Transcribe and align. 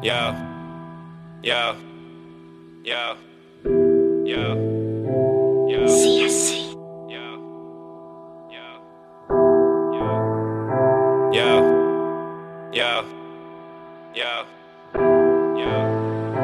Yo, 0.00 0.32
yo, 1.42 1.74
yo, 2.84 3.16
yo. 4.24 4.78
CSC. 5.88 6.72
Yo, 7.08 7.26
yo, 8.48 8.66
yo, 9.92 10.06
yo, 11.32 11.50
yo, 12.72 13.04
yo, 14.14 14.46
yo. 15.56 15.72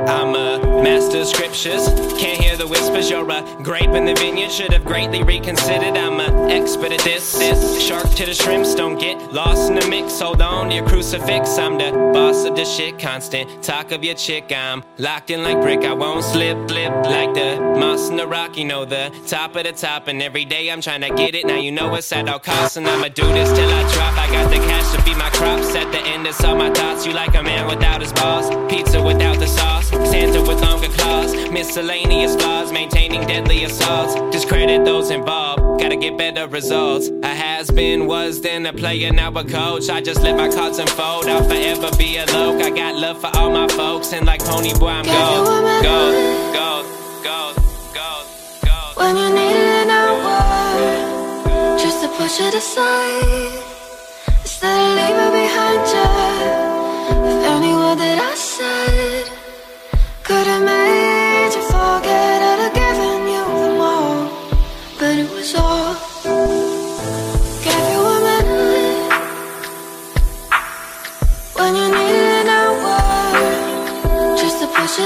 I'm 0.09 0.35
a 0.35 0.74
master 0.85 1.25
scriptures. 1.25 1.89
Can't 2.21 2.39
hear 2.39 2.59
the 2.59 2.69
whispers. 2.69 3.09
You're 3.09 3.29
a 3.31 3.41
grape 3.63 3.95
in 3.99 4.05
the 4.05 4.15
vineyard. 4.15 4.51
Should 4.51 4.75
have 4.75 4.85
greatly 4.85 5.23
reconsidered. 5.23 5.97
I'm 5.97 6.21
a 6.21 6.49
expert 6.51 6.93
at 6.93 7.01
this. 7.01 7.39
This 7.39 7.83
shark 7.83 8.11
to 8.17 8.27
the 8.27 8.35
shrimps. 8.35 8.75
Don't 8.75 8.99
get 8.99 9.17
lost 9.33 9.71
in 9.71 9.77
the 9.77 9.87
mix. 9.89 10.21
Hold 10.21 10.43
on 10.43 10.69
to 10.69 10.75
your 10.77 10.87
crucifix. 10.87 11.59
I'm 11.59 11.79
the 11.79 11.91
boss 12.13 12.45
of 12.45 12.55
the 12.55 12.67
shit. 12.67 12.99
Constant 12.99 13.63
talk 13.63 13.93
of 13.93 14.05
your 14.05 14.15
chick. 14.15 14.53
I'm 14.53 14.85
locked 14.99 15.31
in 15.31 15.43
like 15.43 15.59
brick. 15.63 15.85
I 15.85 15.95
won't 15.95 16.23
slip, 16.23 16.69
flip 16.69 16.93
like 17.07 17.33
the 17.33 17.59
moss 17.81 18.11
in 18.11 18.17
the 18.19 18.27
rock. 18.27 18.59
You 18.59 18.67
know 18.67 18.85
the 18.85 19.11
top 19.27 19.57
of 19.57 19.65
the 19.65 19.73
top. 19.73 20.09
And 20.09 20.23
every 20.23 20.45
day 20.45 20.71
I'm 20.71 20.83
trying 20.83 21.01
to 21.01 21.15
get 21.15 21.35
it. 21.35 21.47
Now 21.47 21.57
you 21.57 21.73
know 21.73 21.95
it's 21.95 22.13
at 22.13 22.29
all 22.29 22.39
costs. 22.39 22.77
And 22.77 22.87
I'ma 22.87 23.09
do 23.09 23.27
this 23.33 23.51
till 23.57 23.71
I 23.71 23.83
drop. 23.95 24.15
I 24.19 24.27
got 24.31 24.51
the 24.51 24.61
cash 24.69 24.95
to 24.95 25.01
feed 25.03 25.17
my 25.17 25.31
crops. 25.31 25.75
At 25.75 25.91
the 25.93 26.01
end 26.01 26.27
of 26.27 26.39
all 26.45 26.57
my 26.57 26.71
thoughts. 26.71 27.07
You 27.07 27.15
like 27.15 27.35
a 27.35 27.43
man 27.43 27.67
without 27.67 28.03
his 28.03 28.13
balls. 28.13 28.47
Pizza 28.71 29.03
without 29.03 29.39
the 29.39 29.47
sauce. 29.47 29.89
Santa 29.89 30.43
with 30.43 30.63
longer 30.75 30.89
claws, 30.97 31.33
miscellaneous 31.51 32.35
flaws, 32.35 32.73
maintaining 32.73 33.25
deadly 33.27 33.65
assaults. 33.65 34.15
Discredit 34.35 34.85
those 34.85 35.11
involved, 35.11 35.81
gotta 35.81 35.97
get 35.97 36.19
better 36.19 36.49
results. 36.49 37.11
A 37.23 37.29
has 37.29 37.71
been, 37.71 38.07
was 38.07 38.41
then 38.41 38.67
a 38.67 38.73
player, 38.73 39.13
now 39.13 39.31
a 39.31 39.45
coach. 39.45 39.89
I 39.89 40.01
just 40.01 40.23
let 40.23 40.37
my 40.37 40.49
cards 40.49 40.79
unfold, 40.79 41.27
I'll 41.27 41.45
forever 41.45 41.91
be 41.97 42.17
a 42.17 42.27
loke. 42.27 42.61
I 42.61 42.71
got 42.71 42.97
love 42.97 43.21
for 43.21 43.31
all 43.37 43.51
my 43.51 43.69
folks, 43.69 44.13
and 44.13 44.27
like 44.27 44.41
Ponyboy, 44.41 44.91
I'm 44.91 45.05
gold, 45.05 45.47
gold, 45.47 46.15
gold, 46.59 46.87
gold, 47.23 47.57
gold, 47.95 48.27
gold. 48.65 48.97
When 48.97 49.17
you 49.17 49.29
needed 49.39 49.89
a 49.91 50.05
word, 50.25 51.79
just 51.79 52.03
to 52.03 52.09
push 52.19 52.41
it 52.41 52.55
aside. 52.55 53.74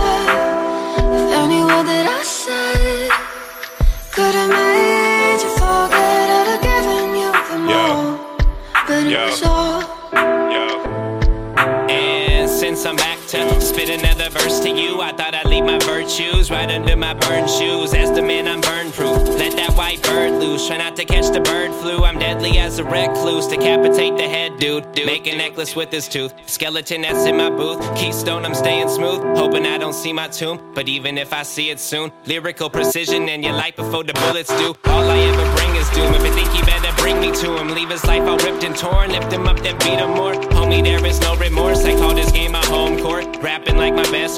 If 1.16 1.31
any 1.41 1.61
word 1.63 1.85
that 1.88 2.08
I 2.08 2.23
said 2.23 3.11
could 4.11 4.35
have 4.35 4.50
made 4.50 5.39
you 5.44 5.50
forget 5.59 6.30
I'd 6.39 6.47
have 6.52 6.61
given 6.69 7.09
you 7.22 7.31
the 7.50 7.58
more. 7.67 8.08
But 8.88 9.03
it 9.05 9.11
Yo. 9.11 9.25
was 9.25 9.44
all. 9.44 9.81
Yo. 10.52 10.66
And 11.89 12.50
since 12.50 12.85
I'm 12.85 12.95
back 12.95 13.12
to 13.33 13.61
spit 13.61 13.89
another 13.89 14.29
verse 14.29 14.59
to 14.59 14.69
you, 14.69 15.01
I 15.01 15.11
thought 15.11 15.33
I'd 15.33 15.47
leave 15.47 15.63
my 15.63 15.79
virtues 15.79 16.51
right 16.51 16.69
under 16.69 16.95
my 16.95 17.13
burned 17.15 17.49
shoes. 17.49 17.93
As 17.93 18.11
the 18.11 18.21
man, 18.21 18.47
I'm 18.47 18.61
burn 18.61 18.91
proof. 18.91 19.17
Let 19.27 19.55
that 19.57 19.73
white 19.75 20.03
bird 20.03 20.33
loose. 20.33 20.67
Try 20.67 20.77
not 20.77 20.95
to 20.97 21.05
catch 21.05 21.31
the 21.31 21.41
bird 21.41 21.71
flu. 21.73 22.03
I'm 22.03 22.19
deadly 22.19 22.59
as 22.59 22.79
a 22.79 22.83
recluse. 22.83 23.47
Decapitate 23.47 24.17
the 24.17 24.27
head, 24.27 24.59
dude. 24.59 24.91
dude 24.93 25.07
Make 25.07 25.25
a 25.27 25.35
necklace 25.35 25.75
with 25.75 25.91
his 25.91 26.07
tooth. 26.07 26.33
Skeleton 26.45 27.01
that's 27.01 27.25
in 27.25 27.38
my 27.38 27.49
booth. 27.49 27.81
Keystone, 27.95 28.45
I'm 28.45 28.53
staying 28.53 28.89
smooth. 28.89 29.22
Hoping 29.38 29.66
I 29.66 29.77
don't 29.77 29.93
see 29.93 30.13
my 30.13 30.27
tomb. 30.27 30.72
But 30.75 30.88
even 30.88 31.17
if 31.17 31.33
I 31.33 31.43
see 31.43 31.72
it 31.72 31.79
soon, 31.79 32.11
lyrical 32.25 32.69
precision 32.69 33.29
and 33.29 33.43
your 33.43 33.53
life 33.53 33.75
before 33.75 34.03
the 34.03 34.13
bullets 34.13 34.55
do. 34.57 34.75
All 34.85 35.09
I 35.09 35.17
ever 35.17 35.55
bring 35.55 35.75
is 35.75 35.89
doom. 35.89 36.13
If 36.13 36.23
you 36.23 36.33
think 36.33 36.55
you 36.55 36.63
better 36.66 36.95
bring 37.01 37.19
me 37.19 37.31
to 37.31 37.57
him, 37.57 37.69
leave 37.69 37.89
his 37.89 38.05
life 38.05 38.23
all 38.23 38.38
ripped 38.38 38.63
and 38.63 38.75
torn. 38.75 39.11
Lift 39.11 39.31
him 39.31 39.47
up, 39.47 39.59
then 39.59 39.77
beat 39.79 39.99
him 39.99 40.11
more. 40.11 40.33
Homie, 40.33 40.83
there 40.83 41.03
is 41.05 41.19
no 41.22 41.35
remorse. 41.38 41.83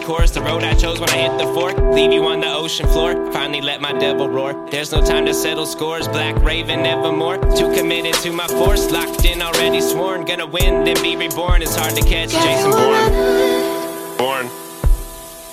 Course. 0.05 0.31
The 0.31 0.41
road 0.41 0.63
I 0.63 0.75
chose 0.75 0.99
when 0.99 1.09
I 1.09 1.17
hit 1.17 1.37
the 1.39 1.51
fork. 1.53 1.75
Leave 1.77 2.13
you 2.13 2.23
on 2.25 2.39
the 2.39 2.53
ocean 2.53 2.87
floor. 2.87 3.11
Finally 3.33 3.61
let 3.61 3.81
my 3.81 3.91
devil 3.91 4.29
roar. 4.29 4.53
There's 4.69 4.91
no 4.91 5.01
time 5.03 5.25
to 5.25 5.33
settle 5.33 5.65
scores. 5.65 6.07
Black 6.07 6.35
Raven, 6.43 6.83
nevermore. 6.83 7.37
Too 7.57 7.73
committed 7.73 8.13
to 8.23 8.31
my 8.31 8.47
force. 8.47 8.91
Locked 8.91 9.25
in, 9.25 9.41
already 9.41 9.81
sworn. 9.81 10.23
Gonna 10.25 10.45
win, 10.45 10.83
then 10.85 11.01
be 11.01 11.15
reborn. 11.17 11.61
It's 11.63 11.75
hard 11.75 11.95
to 11.95 12.01
catch. 12.01 12.31
Gave 12.31 12.43
Jason 12.43 12.69
you 12.69 12.77
a 12.77 12.81
Bourne. 12.81 13.09
minute. 13.11 14.17
Born. 14.17 14.45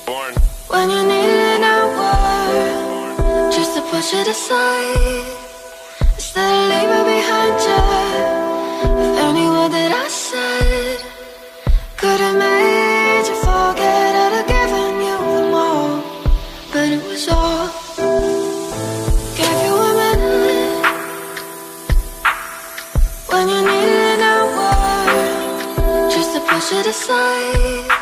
Born. 0.06 0.32
When 0.72 0.90
you 0.90 1.02
needed 1.02 1.62
a 1.74 1.78
word, 1.96 3.52
just 3.56 3.74
to 3.76 3.82
push 3.90 4.12
it 4.12 4.28
aside. 4.28 5.26
Instead 6.14 6.52
of 6.52 6.68
leave 6.72 6.92
it 6.98 7.04
behind 7.16 7.56
you. 7.68 7.80
If 9.00 9.18
any 9.26 9.46
word 9.48 9.72
that 9.72 9.92
I 10.04 10.08
said 10.08 10.98
could 11.96 12.20
have 12.20 12.36
Side. 26.92 28.01